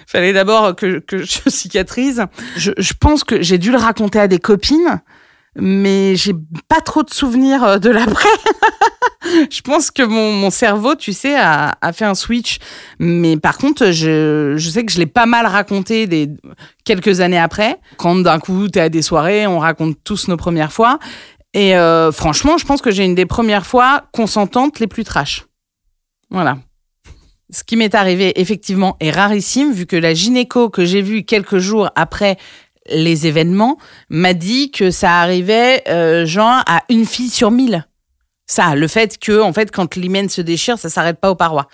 fallait 0.07 0.33
d'abord 0.33 0.75
que, 0.75 0.99
que 1.01 1.19
je 1.19 1.49
cicatrise. 1.49 2.25
Je, 2.57 2.73
je 2.77 2.93
pense 2.99 3.25
que 3.25 3.43
j'ai 3.43 3.59
dû 3.59 3.71
le 3.71 3.79
raconter 3.79 4.19
à 4.19 4.29
des 4.29 4.39
copines, 4.39 5.01
mais 5.57 6.17
j'ai 6.17 6.35
pas 6.69 6.81
trop 6.81 7.03
de 7.03 7.13
souvenirs 7.13 7.65
euh, 7.65 7.79
de 7.79 7.91
l'après. 7.91 8.29
je 9.51 9.61
pense 9.61 9.91
que 9.91 10.03
mon, 10.03 10.33
mon 10.33 10.51
cerveau, 10.51 10.95
tu 10.95 11.13
sais, 11.13 11.37
a, 11.37 11.77
a 11.81 11.93
fait 11.93 12.05
un 12.05 12.15
switch. 12.15 12.59
Mais 12.99 13.37
par 13.37 13.59
contre, 13.59 13.91
je, 13.91 14.55
je 14.57 14.71
sais 14.71 14.85
que 14.85 14.93
je 14.93 14.99
l'ai 14.99 15.07
pas 15.07 15.27
mal 15.27 15.47
raconté 15.47 16.07
des, 16.07 16.31
quelques 16.85 17.21
années 17.21 17.39
après. 17.39 17.79
Quand 17.97 18.17
d'un 18.17 18.39
coup, 18.39 18.69
t'es 18.69 18.81
à 18.81 18.89
des 18.89 19.03
soirées, 19.03 19.47
on 19.47 19.59
raconte 19.59 19.97
tous 20.05 20.29
nos 20.29 20.37
premières 20.37 20.73
fois. 20.73 20.99
Et 21.55 21.77
euh, 21.77 22.13
franchement, 22.13 22.59
je 22.59 22.65
pense 22.65 22.83
que 22.83 22.91
j'ai 22.91 23.05
une 23.05 23.15
des 23.15 23.27
premières 23.27 23.67
fois 23.67 24.05
consentantes 24.13 24.81
les 24.81 24.87
plus 24.87 25.05
trash. 25.05 25.48
Voilà. 26.31 26.59
Ce 27.51 27.65
qui 27.65 27.77
m'est 27.77 27.95
arrivé, 27.95 28.39
effectivement, 28.41 28.97
est 29.01 29.11
rarissime, 29.11 29.73
vu 29.73 29.87
que 29.87 29.97
la 29.97 30.15
gynéco 30.15 30.69
que 30.69 30.85
j'ai 30.85 31.01
vue 31.01 31.25
quelques 31.25 31.59
jours 31.59 31.91
après 31.95 32.37
les 32.91 33.27
événements 33.27 33.79
m'a 34.09 34.35
dit 34.35 34.71
que 34.71 34.91
ça 34.91 35.21
arrivait, 35.21 35.83
euh, 35.89 36.27
genre, 36.27 36.63
à 36.67 36.83
une 36.89 37.07
fille 37.07 37.31
sur 37.31 37.51
mille. 37.51 37.87
Ça, 38.47 38.75
le 38.75 38.89
fait 38.89 39.19
que, 39.19 39.41
en 39.41 39.53
fait, 39.53 39.71
quand 39.71 39.97
l'hymen 39.97 40.29
se 40.29 40.41
déchire, 40.41 40.79
ça 40.79 40.89
s'arrête 40.89 41.21
pas 41.21 41.31
aux 41.31 41.35
parois. 41.35 41.69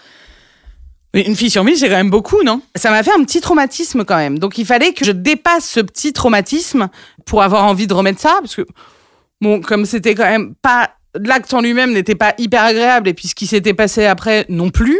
Une 1.12 1.36
fille 1.36 1.50
sur 1.50 1.62
mille, 1.62 1.76
c'est 1.76 1.88
quand 1.88 1.94
même 1.94 2.10
beaucoup, 2.10 2.42
non? 2.42 2.60
Ça 2.74 2.90
m'a 2.90 3.04
fait 3.04 3.12
un 3.12 3.22
petit 3.22 3.40
traumatisme 3.40 4.04
quand 4.04 4.16
même. 4.16 4.40
Donc 4.40 4.58
il 4.58 4.66
fallait 4.66 4.92
que 4.92 5.04
je 5.04 5.12
dépasse 5.12 5.68
ce 5.68 5.78
petit 5.78 6.12
traumatisme 6.12 6.88
pour 7.24 7.44
avoir 7.44 7.64
envie 7.64 7.86
de 7.86 7.94
remettre 7.94 8.20
ça, 8.20 8.38
parce 8.40 8.56
que 8.56 8.66
Bon, 9.44 9.60
comme 9.60 9.84
c'était 9.84 10.14
quand 10.14 10.24
même 10.24 10.54
pas. 10.54 10.92
L'acte 11.22 11.52
en 11.54 11.60
lui-même 11.60 11.92
n'était 11.92 12.14
pas 12.14 12.34
hyper 12.38 12.62
agréable, 12.62 13.08
et 13.08 13.14
puis 13.14 13.28
ce 13.28 13.34
qui 13.34 13.46
s'était 13.46 13.74
passé 13.74 14.04
après 14.06 14.46
non 14.48 14.70
plus. 14.70 14.98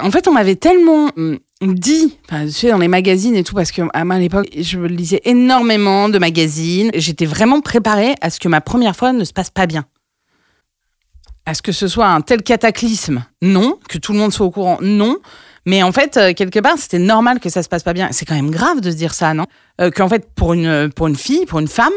En 0.00 0.10
fait, 0.10 0.26
on 0.26 0.32
m'avait 0.32 0.56
tellement 0.56 1.10
hum, 1.16 1.38
dit, 1.62 2.16
enfin, 2.28 2.46
tu 2.46 2.52
sais, 2.52 2.70
dans 2.70 2.78
les 2.78 2.88
magazines 2.88 3.36
et 3.36 3.44
tout, 3.44 3.54
parce 3.54 3.70
que 3.70 3.82
à 3.92 4.18
l'époque, 4.18 4.48
je 4.56 4.78
lisais 4.78 5.20
énormément 5.24 6.08
de 6.08 6.18
magazines. 6.18 6.90
J'étais 6.94 7.26
vraiment 7.26 7.60
préparée 7.60 8.14
à 8.20 8.30
ce 8.30 8.40
que 8.40 8.48
ma 8.48 8.60
première 8.60 8.96
fois 8.96 9.12
ne 9.12 9.24
se 9.24 9.32
passe 9.32 9.50
pas 9.50 9.66
bien. 9.66 9.84
À 11.46 11.54
ce 11.54 11.62
que 11.62 11.72
ce 11.72 11.88
soit 11.88 12.06
un 12.06 12.20
tel 12.20 12.42
cataclysme, 12.42 13.24
non. 13.42 13.78
Que 13.88 13.98
tout 13.98 14.12
le 14.12 14.18
monde 14.18 14.32
soit 14.32 14.46
au 14.46 14.50
courant, 14.50 14.78
non. 14.80 15.18
Mais 15.66 15.82
en 15.82 15.92
fait, 15.92 16.16
euh, 16.16 16.32
quelque 16.32 16.60
part, 16.60 16.78
c'était 16.78 16.98
normal 16.98 17.40
que 17.40 17.50
ça 17.50 17.62
se 17.62 17.68
passe 17.68 17.82
pas 17.82 17.92
bien. 17.92 18.08
C'est 18.12 18.24
quand 18.24 18.34
même 18.34 18.50
grave 18.50 18.80
de 18.80 18.90
se 18.90 18.96
dire 18.96 19.12
ça, 19.12 19.34
non? 19.34 19.46
Euh, 19.80 19.90
Qu'en 19.90 20.08
fait, 20.08 20.30
pour 20.34 20.54
une, 20.54 20.90
pour 20.94 21.06
une 21.06 21.16
fille, 21.16 21.44
pour 21.44 21.58
une 21.58 21.68
femme, 21.68 21.92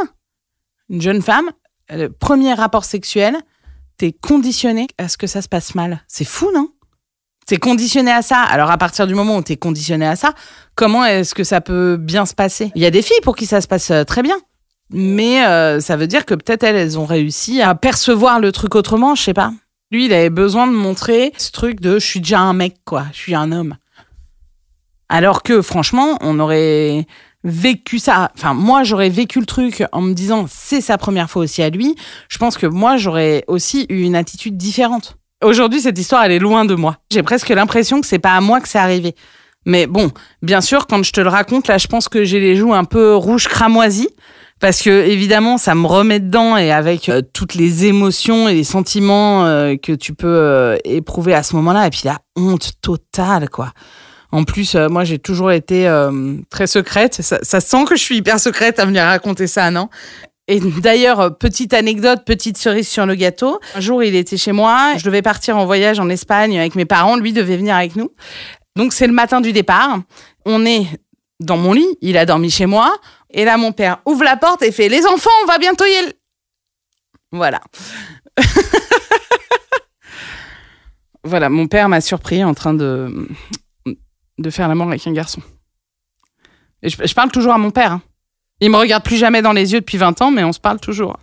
une 0.90 1.02
jeune 1.02 1.22
femme, 1.22 1.50
le 1.90 2.10
premier 2.10 2.54
rapport 2.54 2.86
sexuel, 2.86 3.38
t'es 3.98 4.12
conditionné 4.12 4.88
à 4.98 5.08
ce 5.08 5.18
que 5.18 5.28
ça 5.28 5.42
se 5.42 5.50
passe 5.50 5.76
mal. 5.76 6.04
C'est 6.08 6.26
fou, 6.26 6.52
non? 6.54 6.70
T'es 7.46 7.58
conditionné 7.58 8.12
à 8.12 8.22
ça. 8.22 8.42
Alors, 8.42 8.72
à 8.72 8.78
partir 8.78 9.06
du 9.06 9.16
moment 9.16 9.38
où 9.38 9.42
t'es 9.42 9.58
conditionné 9.58 10.08
à 10.08 10.16
ça, 10.16 10.34
comment 10.76 11.04
est-ce 11.04 11.36
que 11.36 11.44
ça 11.44 11.60
peut 11.62 11.98
bien 11.98 12.26
se 12.26 12.34
passer? 12.34 12.72
Il 12.76 12.82
y 12.82 12.86
a 12.86 12.92
des 12.92 13.02
filles 13.02 13.20
pour 13.22 13.36
qui 13.36 13.46
ça 13.46 13.60
se 13.60 13.68
passe 13.68 13.92
euh, 13.92 14.04
très 14.04 14.22
bien. 14.22 14.38
Mais 14.90 15.46
euh, 15.46 15.80
ça 15.80 15.98
veut 15.98 16.08
dire 16.08 16.26
que 16.26 16.36
peut-être 16.36 16.64
elles, 16.64 16.76
elles 16.76 17.00
ont 17.00 17.06
réussi 17.06 17.62
à 17.62 17.76
percevoir 17.76 18.40
le 18.40 18.52
truc 18.52 18.76
autrement, 18.76 19.16
je 19.16 19.24
sais 19.24 19.34
pas. 19.34 19.52
Lui, 19.92 20.06
il 20.06 20.14
avait 20.14 20.30
besoin 20.30 20.68
de 20.68 20.72
montrer 20.72 21.34
ce 21.38 21.52
truc 21.52 21.80
de 21.80 22.00
je 22.00 22.06
suis 22.06 22.20
déjà 22.20 22.40
un 22.40 22.54
mec, 22.54 22.76
quoi. 22.86 23.06
Je 23.12 23.18
suis 23.18 23.36
un 23.36 23.52
homme. 23.52 23.76
Alors 25.10 25.44
que, 25.44 25.62
franchement, 25.62 26.18
on 26.22 26.40
aurait 26.40 27.06
vécu 27.44 28.00
ça. 28.00 28.32
Enfin, 28.36 28.54
moi, 28.54 28.84
j'aurais 28.84 29.10
vécu 29.10 29.40
le 29.40 29.46
truc 29.46 29.84
en 29.92 30.02
me 30.02 30.14
disant 30.14 30.46
c'est 30.50 30.82
sa 30.82 30.98
première 30.98 31.30
fois 31.30 31.44
aussi 31.44 31.62
à 31.62 31.70
lui. 31.70 31.96
Je 32.30 32.38
pense 32.38 32.58
que 32.58 32.68
moi, 32.68 32.98
j'aurais 32.98 33.44
aussi 33.48 33.86
eu 33.90 34.02
une 34.02 34.16
attitude 34.16 34.58
différente. 34.58 35.18
Aujourd'hui, 35.44 35.82
cette 35.82 36.00
histoire, 36.00 36.24
elle 36.24 36.32
est 36.32 36.40
loin 36.40 36.66
de 36.66 36.76
moi. 36.76 36.98
J'ai 37.12 37.24
presque 37.24 37.50
l'impression 37.50 38.00
que 38.00 38.08
c'est 38.08 38.20
pas 38.20 38.34
à 38.34 38.42
moi 38.42 38.62
que 38.62 38.68
c'est 38.68 38.80
arrivé. 38.80 39.16
Mais 39.66 39.88
bon, 39.88 40.12
bien 40.42 40.62
sûr, 40.62 40.88
quand 40.88 41.04
je 41.04 41.12
te 41.12 41.22
le 41.22 41.30
raconte, 41.30 41.68
là, 41.68 41.78
je 41.78 41.88
pense 41.88 42.10
que 42.10 42.24
j'ai 42.24 42.40
les 42.40 42.56
joues 42.56 42.74
un 42.74 42.86
peu 42.86 43.16
rouges 43.16 43.48
cramoisies. 43.48 44.10
Parce 44.60 44.82
que, 44.82 44.90
évidemment, 44.90 45.58
ça 45.58 45.76
me 45.76 45.86
remet 45.86 46.22
dedans 46.22 46.56
et 46.56 46.72
avec 46.72 47.10
euh, 47.10 47.22
toutes 47.34 47.54
les 47.54 47.86
émotions 47.86 48.48
et 48.48 48.54
les 48.54 48.64
sentiments 48.64 49.46
euh, 49.46 49.76
que 49.76 49.92
tu 49.92 50.14
peux 50.14 50.28
euh, 50.28 50.78
éprouver 50.86 51.34
à 51.34 51.44
ce 51.44 51.58
moment-là. 51.58 51.88
Et 51.88 51.90
puis 51.90 52.04
la 52.06 52.20
honte 52.38 52.72
totale, 52.82 53.50
quoi. 53.50 53.74
En 54.34 54.46
plus, 54.46 54.74
euh, 54.74 54.90
moi, 54.90 55.04
j'ai 55.04 55.20
toujours 55.20 55.52
été 55.52 55.88
euh, 55.88 56.34
très 56.50 56.66
secrète. 56.66 57.22
Ça, 57.22 57.38
ça 57.44 57.62
sent 57.62 57.86
que 57.86 57.96
je 57.96 58.02
suis 58.02 58.18
hyper 58.18 58.40
secrète 58.40 58.80
à 58.80 58.86
venir 58.86 59.04
raconter 59.04 59.46
ça, 59.46 59.70
non? 59.70 59.90
Et 60.48 60.60
d'ailleurs, 60.60 61.20
euh, 61.20 61.30
petite 61.30 61.72
anecdote, 61.72 62.22
petite 62.26 62.58
cerise 62.58 62.88
sur 62.88 63.06
le 63.06 63.14
gâteau. 63.14 63.60
Un 63.76 63.80
jour, 63.80 64.02
il 64.02 64.16
était 64.16 64.36
chez 64.36 64.52
moi. 64.52 64.94
Je 64.98 65.04
devais 65.04 65.22
partir 65.22 65.56
en 65.58 65.68
voyage 65.68 66.00
en 66.00 66.10
Espagne 66.10 66.58
avec 66.58 66.74
mes 66.74 66.86
parents. 66.86 67.16
Lui 67.16 67.32
devait 67.32 67.58
venir 67.58 67.76
avec 67.76 67.96
nous. 67.96 68.10
Donc, 68.76 68.92
c'est 68.92 69.06
le 69.06 69.14
matin 69.14 69.40
du 69.40 69.54
départ. 69.54 70.00
On 70.48 70.66
est 70.66 70.88
dans 71.40 71.58
mon 71.58 71.72
lit. 71.72 71.96
Il 72.02 72.18
a 72.18 72.26
dormi 72.26 72.50
chez 72.50 72.66
moi. 72.66 72.92
Et 73.30 73.46
là, 73.46 73.58
mon 73.58 73.72
père 73.72 74.00
ouvre 74.08 74.24
la 74.24 74.36
porte 74.36 74.64
et 74.64 74.72
fait 74.72 74.90
Les 74.90 75.06
enfants, 75.06 75.30
on 75.44 75.46
va 75.46 75.60
bientôt 75.60 75.86
y 75.86 75.96
aller. 75.96 76.14
Voilà. 77.32 77.62
voilà, 81.24 81.50
mon 81.50 81.68
père 81.68 81.88
m'a 81.88 82.02
surpris 82.02 82.44
en 82.44 82.56
train 82.56 82.74
de, 82.74 83.28
de 84.38 84.50
faire 84.50 84.68
l'amour 84.68 84.88
avec 84.88 85.06
un 85.08 85.14
garçon. 85.14 85.42
Et 86.82 86.90
je, 86.90 87.14
parle 87.14 87.32
toujours 87.32 87.54
à 87.54 87.58
mon 87.58 87.72
père. 87.72 87.94
hein. 87.94 88.02
Il 88.60 88.70
me 88.70 88.78
regarde 88.78 89.04
plus 89.04 89.18
jamais 89.18 89.42
dans 89.42 89.54
les 89.54 89.74
yeux 89.74 89.80
depuis 89.80 89.98
20 89.98 90.22
ans, 90.22 90.32
mais 90.32 90.44
on 90.44 90.52
se 90.52 90.60
parle 90.60 90.80
toujours. 90.80 91.18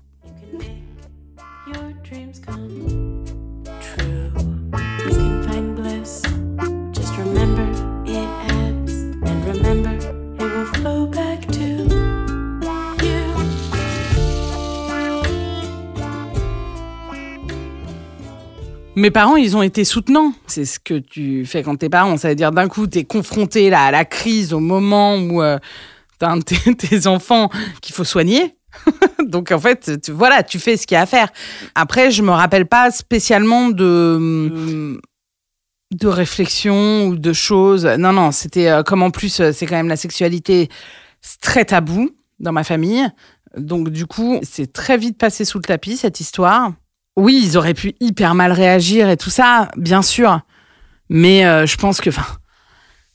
Mes 19.01 19.11
parents, 19.11 19.37
ils 19.37 19.57
ont 19.57 19.63
été 19.63 19.85
soutenants. 19.85 20.35
C'est 20.47 20.67
ce 20.67 20.79
que 20.79 20.99
tu 20.99 21.47
fais 21.47 21.63
quand 21.63 21.75
t'es 21.77 21.89
parent. 21.89 22.19
Ça 22.19 22.29
veut 22.29 22.35
dire 22.35 22.53
d'un 22.53 22.69
coup, 22.69 22.87
t'es 22.87 23.05
confronté 23.05 23.71
là, 23.71 23.85
à 23.85 23.91
la 23.91 24.05
crise 24.05 24.53
au 24.53 24.61
moment 24.61 25.17
où 25.17 25.41
euh, 25.41 25.59
t'as 26.19 26.29
un 26.29 26.37
de 26.37 26.43
tes, 26.43 27.07
enfants 27.07 27.49
qu'il 27.81 27.95
faut 27.95 28.05
soigner. 28.05 28.57
Donc 29.27 29.53
en 29.53 29.59
fait, 29.59 30.03
tu, 30.03 30.13
voilà, 30.13 30.43
tu 30.43 30.59
fais 30.59 30.77
ce 30.77 30.87
qu'il 30.87 30.97
y 30.97 30.99
a 30.99 31.01
à 31.01 31.07
faire. 31.07 31.31
Après, 31.75 32.11
je 32.11 32.21
me 32.21 32.31
rappelle 32.31 32.67
pas 32.67 32.91
spécialement 32.91 33.71
de 33.71 35.01
de 35.95 36.07
réflexion 36.07 37.07
ou 37.07 37.17
de 37.17 37.33
choses. 37.33 37.87
Non, 37.87 38.13
non, 38.13 38.33
c'était 38.33 38.69
euh, 38.69 38.83
comme 38.83 39.03
en 39.03 39.11
plus, 39.11 39.41
c'est 39.51 39.65
quand 39.65 39.77
même 39.77 39.89
la 39.89 39.97
sexualité 39.97 40.69
très 41.41 41.65
tabou 41.65 42.11
dans 42.39 42.53
ma 42.53 42.65
famille. 42.65 43.09
Donc 43.57 43.89
du 43.89 44.05
coup, 44.05 44.41
c'est 44.43 44.71
très 44.71 44.99
vite 44.99 45.17
passé 45.17 45.47
sous 45.47 45.57
le 45.57 45.65
tapis 45.65 45.97
cette 45.97 46.21
histoire. 46.21 46.73
Oui, 47.17 47.41
ils 47.45 47.57
auraient 47.57 47.75
pu 47.75 47.95
hyper 48.01 48.35
mal 48.35 48.53
réagir 48.53 49.09
et 49.09 49.17
tout 49.17 49.31
ça, 49.31 49.71
bien 49.77 50.03
sûr. 50.03 50.41
Mais 51.09 51.45
euh, 51.45 51.67
je 51.67 51.77
pense 51.77 52.01
que, 52.01 52.11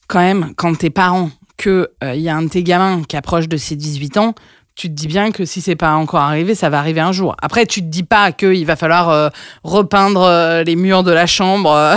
quand 0.08 0.20
même, 0.20 0.54
quand 0.56 0.78
t'es 0.78 0.90
parent, 0.90 1.32
qu'il 1.58 1.88
y 2.02 2.30
a 2.30 2.36
un 2.36 2.44
de 2.44 2.50
tes 2.50 2.64
gamins 2.64 3.04
qui 3.04 3.16
approche 3.16 3.48
de 3.48 3.58
ses 3.58 3.76
18 3.76 4.18
ans, 4.18 4.36
tu 4.76 4.90
te 4.90 4.94
dis 4.94 5.08
bien 5.08 5.32
que 5.32 5.46
si 5.46 5.62
c'est 5.62 5.78
pas 5.78 5.94
encore 5.94 6.20
arrivé, 6.20 6.54
ça 6.54 6.70
va 6.70 6.80
arriver 6.80 7.00
un 7.00 7.14
jour. 7.14 7.36
Après, 7.42 7.66
tu 7.66 7.82
te 7.82 7.88
dis 7.88 8.04
pas 8.04 8.34
qu'il 8.34 8.66
va 8.66 8.76
falloir 8.76 9.10
euh, 9.10 9.30
repeindre 9.64 10.22
euh, 10.24 10.64
les 10.64 10.76
murs 10.76 11.04
de 11.04 11.12
la 11.12 11.26
chambre 11.26 11.72
euh, 11.72 11.96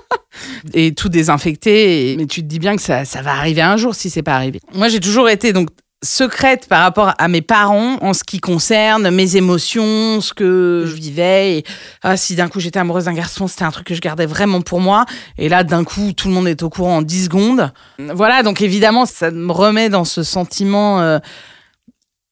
et 0.74 0.94
tout 0.94 1.08
désinfecter, 1.08 2.14
mais 2.18 2.26
tu 2.26 2.42
te 2.42 2.46
dis 2.46 2.58
bien 2.58 2.76
que 2.76 2.82
ça, 2.82 3.06
ça 3.06 3.22
va 3.22 3.32
arriver 3.32 3.62
un 3.62 3.78
jour 3.78 3.94
si 3.94 4.10
c'est 4.10 4.22
pas 4.22 4.34
arrivé. 4.34 4.60
Moi, 4.74 4.88
j'ai 4.88 5.00
toujours 5.00 5.30
été 5.30 5.54
donc 5.54 5.70
secrète 6.04 6.68
par 6.68 6.82
rapport 6.82 7.14
à 7.18 7.28
mes 7.28 7.42
parents 7.42 7.96
en 8.02 8.12
ce 8.12 8.22
qui 8.22 8.38
concerne 8.38 9.10
mes 9.10 9.36
émotions, 9.36 10.20
ce 10.20 10.32
que 10.34 10.84
je 10.86 10.94
vivais. 10.94 11.58
Et, 11.58 11.64
ah, 12.02 12.16
si 12.16 12.36
d'un 12.36 12.48
coup 12.48 12.60
j'étais 12.60 12.78
amoureuse 12.78 13.06
d'un 13.06 13.14
garçon, 13.14 13.48
c'était 13.48 13.64
un 13.64 13.70
truc 13.70 13.86
que 13.86 13.94
je 13.94 14.00
gardais 14.00 14.26
vraiment 14.26 14.60
pour 14.60 14.80
moi. 14.80 15.06
Et 15.38 15.48
là, 15.48 15.64
d'un 15.64 15.84
coup, 15.84 16.12
tout 16.12 16.28
le 16.28 16.34
monde 16.34 16.46
est 16.46 16.62
au 16.62 16.70
courant 16.70 16.98
en 16.98 17.02
10 17.02 17.24
secondes. 17.24 17.72
Voilà, 17.98 18.42
donc 18.42 18.60
évidemment, 18.60 19.06
ça 19.06 19.30
me 19.30 19.50
remet 19.50 19.88
dans 19.88 20.04
ce 20.04 20.22
sentiment 20.22 21.00
euh, 21.00 21.18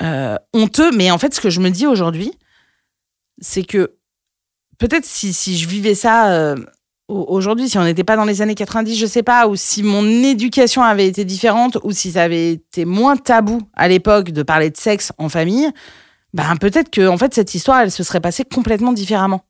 euh, 0.02 0.37
honteux. 0.52 0.93
Mais 0.93 1.11
en 1.11 1.19
fait, 1.19 1.35
ce 1.35 1.41
que 1.41 1.50
je 1.50 1.61
me 1.61 1.71
dis 1.71 1.87
aujourd'hui, 1.87 2.33
c'est 3.41 3.64
que 3.64 3.97
peut-être 4.79 5.07
si, 5.07 5.33
si 5.33 5.59
je 5.59 5.67
vivais 5.67 5.95
ça 5.95 6.33
euh, 6.33 6.57
aujourd'hui, 7.09 7.69
si 7.69 7.79
on 7.79 7.85
n'était 7.85 8.05
pas 8.05 8.17
dans 8.17 8.25
les 8.25 8.43
années 8.43 8.55
90, 8.55 8.97
je 8.97 9.07
sais 9.07 9.23
pas, 9.23 9.47
ou 9.47 9.57
si 9.57 9.83
mon 9.83 10.05
éducation 10.05 10.83
avait 10.83 11.07
été 11.07 11.25
différente, 11.25 11.79
ou 11.83 11.93
si 11.93 12.13
ça 12.13 12.23
avait 12.23 12.53
été 12.53 12.85
moins 12.85 13.17
tabou 13.17 13.61
à 13.75 13.89
l'époque 13.89 14.31
de 14.31 14.43
parler 14.43 14.71
de 14.71 14.77
sexe 14.77 15.13
en 15.19 15.29
famille, 15.29 15.71
ben 16.35 16.57
peut-être 16.57 16.91
que 16.91 17.07
en 17.07 17.19
fait 17.19 17.35
cette 17.35 17.55
histoire, 17.55 17.81
elle 17.81 17.91
se 17.91 18.03
serait 18.03 18.21
passée 18.21 18.45
complètement 18.45 18.93
différemment. 18.93 19.43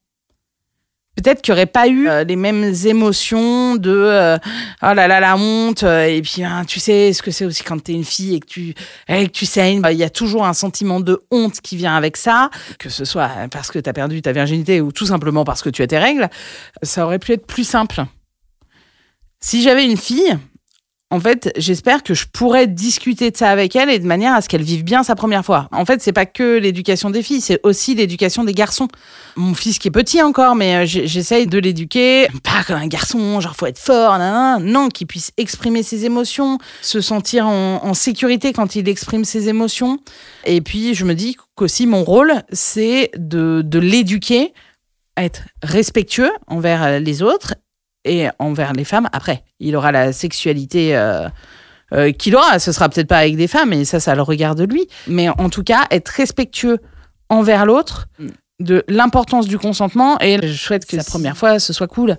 Peut-être 1.17 1.43
qu'il 1.43 1.53
n'y 1.53 1.59
aurait 1.59 1.67
pas 1.67 1.89
eu 1.89 2.09
euh, 2.09 2.25
les 2.25 2.37
mêmes 2.37 2.73
émotions 2.87 3.77
de 3.77 3.91
euh, 3.91 4.39
oh 4.83 4.95
là 4.95 5.07
là 5.07 5.21
la 5.21 5.37
honte 5.37 5.83
euh, 5.83 6.07
et 6.07 6.23
puis 6.23 6.43
hein, 6.43 6.65
tu 6.67 6.81
sais 6.81 7.13
ce 7.13 7.23
que 7.23 7.31
c'est 7.31 7.45
aussi 7.45 7.63
quand 7.63 7.79
t'es 7.83 7.93
une 7.93 8.05
fille 8.05 8.37
et 8.37 8.41
que 8.41 8.47
tu 8.47 8.75
et 9.09 9.27
que 9.27 9.31
tu 9.31 9.45
saignes 9.45 9.83
bah, 9.83 9.93
il 9.93 9.99
y 9.99 10.05
a 10.05 10.11
toujours 10.11 10.47
un 10.47 10.55
sentiment 10.55 11.01
de 11.01 11.23
honte 11.31 11.61
qui 11.61 11.77
vient 11.77 11.95
avec 11.95 12.17
ça 12.17 12.49
que 12.79 12.89
ce 12.89 13.05
soit 13.05 13.31
parce 13.51 13.71
que 13.71 13.79
t'as 13.79 13.93
perdu 13.93 14.23
ta 14.23 14.33
virginité 14.33 14.81
ou 14.81 14.91
tout 14.91 15.05
simplement 15.05 15.45
parce 15.45 15.63
que 15.63 15.69
tu 15.69 15.83
as 15.83 15.87
tes 15.87 15.99
règles. 15.99 16.31
Ça 16.83 17.05
aurait 17.05 17.19
pu 17.19 17.33
être 17.33 17.47
plus 17.47 17.65
simple. 17.65 18.05
Si 19.41 19.63
j'avais 19.63 19.85
une 19.85 19.97
fille 19.97 20.39
en 21.13 21.21
fait, 21.21 21.53
j'espère 21.59 22.03
que 22.03 22.15
je 22.15 22.25
pourrais 22.27 22.67
discuter 22.67 23.31
de 23.31 23.37
ça 23.37 23.51
avec 23.51 23.77
elle 23.77 23.91
et 23.91 23.99
de 23.99 24.07
manière 24.07 24.33
à 24.33 24.41
ce 24.41 24.49
qu'elle 24.49 24.63
vive 24.63 24.83
bien 24.83 25.03
sa 25.03 25.15
première 25.15 25.45
fois. 25.45 25.69
En 25.71 25.85
fait, 25.85 26.01
c'est 26.01 26.15
pas 26.15 26.25
que 26.25 26.57
l'éducation 26.57 27.11
des 27.11 27.23
filles, 27.23 27.43
c'est 27.43 27.61
aussi 27.65 27.95
l'éducation 27.95 28.45
des 28.45 28.55
garçons. 28.55 28.89
Mon 29.37 29.53
fils 29.53 29.79
qui 29.79 29.89
est 29.89 29.91
petit 29.91 30.23
encore, 30.23 30.55
mais 30.55 30.75
euh, 30.75 30.87
j'essaye 30.87 31.47
de 31.47 31.59
l'éduquer, 31.59 32.29
pas 32.43 32.65
comme 32.67 32.77
un 32.77 32.87
garçon, 32.87 33.41
genre 33.41 33.55
faut 33.55 33.67
être 33.67 33.79
fort, 33.79 34.17
nan, 34.17 34.33
nan, 34.33 34.65
non, 34.65 34.89
qu'il 34.89 35.07
puisse 35.07 35.33
exprimer 35.37 35.83
ses 35.83 36.07
émotions, 36.07 36.57
se 36.81 37.03
sentir 37.03 37.47
en, 37.47 37.85
en 37.85 37.93
sécurité 37.93 38.55
quand 38.55 38.75
il 38.75 38.89
exprime 38.89 39.27
ses 39.27 39.51
émotions. 39.51 39.99
Et 40.47 40.63
puis, 40.63 40.95
je 40.95 41.05
me 41.05 41.15
dis 41.15 41.37
qu'aussi 41.57 41.87
mon 41.87 42.05
rôle, 42.05 42.43
c'est 42.53 43.11
de, 43.19 43.61
de 43.63 43.79
l'éduquer 43.79 44.55
à 45.17 45.25
être 45.25 45.43
respectueux 45.63 46.33
envers 46.47 46.83
euh, 46.83 46.99
les 47.01 47.23
autres 47.23 47.55
et 48.05 48.29
envers 48.39 48.73
les 48.73 48.85
femmes 48.85 49.09
après. 49.13 49.45
Il 49.61 49.77
aura 49.77 49.93
la 49.93 50.13
sexualité 50.13 50.97
euh, 50.97 51.29
euh, 51.93 52.13
qu'il 52.13 52.37
aura. 52.37 52.59
Ce 52.59 52.73
sera 52.73 52.89
peut-être 52.89 53.09
pas 53.09 53.19
avec 53.19 53.37
des 53.37 53.49
femmes, 53.49 53.73
et 53.73 53.85
ça, 53.85 54.01
ça 54.01 54.15
le 54.15 54.23
regarde 54.23 54.61
lui. 54.61 54.87
Mais 55.07 55.29
en 55.29 55.49
tout 55.49 55.63
cas, 55.63 55.87
être 55.91 56.09
respectueux 56.09 56.79
envers 57.29 57.67
l'autre, 57.67 58.09
de 58.61 58.85
l'importance 58.89 59.47
du 59.47 59.59
consentement, 59.59 60.21
et 60.21 60.39
je 60.47 60.53
souhaite 60.53 60.87
que 60.87 60.97
la 60.97 61.05
première 61.05 61.37
fois, 61.37 61.59
ce 61.59 61.73
soit 61.73 61.89
cool. 61.89 62.19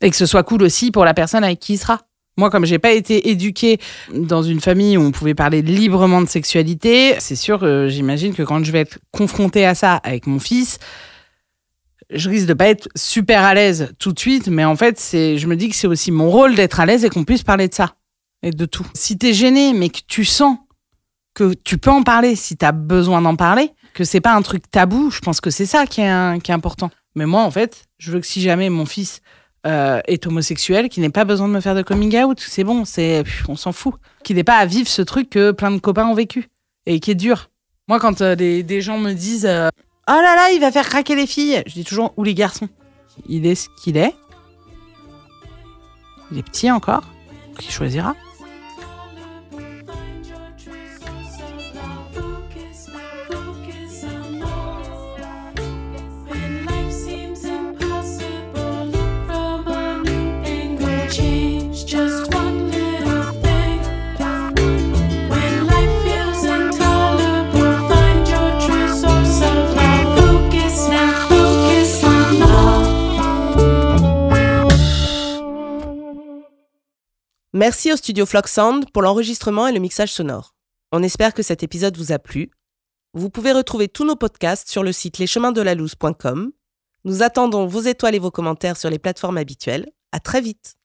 Et 0.00 0.10
que 0.10 0.16
ce 0.16 0.26
soit 0.26 0.42
cool 0.42 0.62
aussi 0.62 0.90
pour 0.90 1.04
la 1.04 1.14
personne 1.14 1.44
avec 1.44 1.60
qui 1.60 1.74
il 1.74 1.78
sera. 1.78 2.00
Moi, 2.36 2.48
comme 2.48 2.64
j'ai 2.64 2.78
pas 2.78 2.92
été 2.92 3.28
éduquée 3.28 3.78
dans 4.14 4.42
une 4.42 4.60
famille 4.60 4.96
où 4.96 5.02
on 5.02 5.10
pouvait 5.10 5.34
parler 5.34 5.60
librement 5.60 6.22
de 6.22 6.28
sexualité, 6.28 7.16
c'est 7.18 7.36
sûr, 7.36 7.64
euh, 7.64 7.88
j'imagine 7.88 8.34
que 8.34 8.42
quand 8.42 8.64
je 8.64 8.72
vais 8.72 8.80
être 8.80 8.98
confrontée 9.10 9.66
à 9.66 9.74
ça 9.74 9.96
avec 9.96 10.26
mon 10.26 10.38
fils, 10.38 10.78
je 12.12 12.28
risque 12.28 12.46
de 12.46 12.54
pas 12.54 12.68
être 12.68 12.88
super 12.96 13.42
à 13.42 13.54
l'aise 13.54 13.92
tout 13.98 14.12
de 14.12 14.18
suite, 14.18 14.48
mais 14.48 14.64
en 14.64 14.76
fait, 14.76 14.98
c'est, 14.98 15.38
je 15.38 15.46
me 15.46 15.56
dis 15.56 15.68
que 15.68 15.76
c'est 15.76 15.86
aussi 15.86 16.10
mon 16.10 16.30
rôle 16.30 16.54
d'être 16.54 16.80
à 16.80 16.86
l'aise 16.86 17.04
et 17.04 17.10
qu'on 17.10 17.24
puisse 17.24 17.42
parler 17.42 17.68
de 17.68 17.74
ça 17.74 17.94
et 18.42 18.50
de 18.50 18.64
tout. 18.66 18.86
Si 18.94 19.18
t'es 19.18 19.32
gêné, 19.32 19.72
mais 19.72 19.90
que 19.90 20.00
tu 20.06 20.24
sens 20.24 20.56
que 21.34 21.54
tu 21.54 21.78
peux 21.78 21.90
en 21.90 22.02
parler, 22.02 22.34
si 22.36 22.56
t'as 22.56 22.72
besoin 22.72 23.22
d'en 23.22 23.36
parler, 23.36 23.72
que 23.94 24.04
c'est 24.04 24.20
pas 24.20 24.34
un 24.34 24.42
truc 24.42 24.70
tabou, 24.70 25.10
je 25.10 25.20
pense 25.20 25.40
que 25.40 25.50
c'est 25.50 25.66
ça 25.66 25.86
qui 25.86 26.00
est, 26.00 26.42
qui 26.42 26.50
est 26.50 26.54
important. 26.54 26.90
Mais 27.14 27.26
moi, 27.26 27.42
en 27.42 27.50
fait, 27.50 27.84
je 27.98 28.12
veux 28.12 28.20
que 28.20 28.26
si 28.26 28.40
jamais 28.40 28.70
mon 28.70 28.86
fils 28.86 29.20
euh, 29.66 30.00
est 30.06 30.26
homosexuel, 30.26 30.88
qu'il 30.88 31.02
n'ait 31.02 31.10
pas 31.10 31.24
besoin 31.24 31.48
de 31.48 31.52
me 31.52 31.60
faire 31.60 31.74
de 31.74 31.82
coming 31.82 32.16
out, 32.22 32.40
c'est 32.40 32.64
bon, 32.64 32.84
c'est, 32.84 33.24
on 33.48 33.56
s'en 33.56 33.72
fout. 33.72 33.94
Qu'il 34.24 34.36
n'ait 34.36 34.44
pas 34.44 34.56
à 34.56 34.66
vivre 34.66 34.88
ce 34.88 35.02
truc 35.02 35.30
que 35.30 35.50
plein 35.50 35.70
de 35.70 35.78
copains 35.78 36.06
ont 36.06 36.14
vécu 36.14 36.48
et 36.86 37.00
qui 37.00 37.10
est 37.10 37.16
dur. 37.16 37.50
Moi, 37.88 37.98
quand 37.98 38.20
euh, 38.20 38.36
des, 38.36 38.62
des 38.62 38.80
gens 38.80 38.98
me 38.98 39.12
disent 39.12 39.46
euh, 39.46 39.68
Oh 40.08 40.12
là 40.12 40.34
là, 40.34 40.50
il 40.50 40.60
va 40.60 40.72
faire 40.72 40.88
craquer 40.88 41.14
les 41.14 41.26
filles, 41.26 41.62
je 41.66 41.74
dis 41.74 41.84
toujours 41.84 42.12
Ou 42.16 42.24
les 42.24 42.34
garçons. 42.34 42.68
Il 43.28 43.46
est 43.46 43.54
ce 43.54 43.68
qu'il 43.82 43.96
est. 43.96 44.14
Il 46.30 46.38
est 46.38 46.42
petit 46.42 46.70
encore. 46.70 47.04
Il 47.60 47.70
choisira. 47.70 48.14
Merci 77.60 77.92
au 77.92 77.96
studio 77.96 78.24
Flock 78.24 78.48
Sound 78.48 78.90
pour 78.90 79.02
l'enregistrement 79.02 79.66
et 79.66 79.72
le 79.72 79.80
mixage 79.80 80.14
sonore. 80.14 80.54
On 80.92 81.02
espère 81.02 81.34
que 81.34 81.42
cet 81.42 81.62
épisode 81.62 81.94
vous 81.98 82.10
a 82.10 82.18
plu. 82.18 82.50
Vous 83.12 83.28
pouvez 83.28 83.52
retrouver 83.52 83.86
tous 83.86 84.06
nos 84.06 84.16
podcasts 84.16 84.70
sur 84.70 84.82
le 84.82 84.92
site 84.92 85.18
lescheminsdelalouse.com. 85.18 86.52
Nous 87.04 87.22
attendons 87.22 87.66
vos 87.66 87.82
étoiles 87.82 88.14
et 88.14 88.18
vos 88.18 88.30
commentaires 88.30 88.78
sur 88.78 88.88
les 88.88 88.98
plateformes 88.98 89.36
habituelles. 89.36 89.92
À 90.10 90.20
très 90.20 90.40
vite. 90.40 90.79